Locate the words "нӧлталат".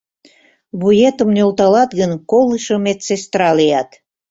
1.35-1.91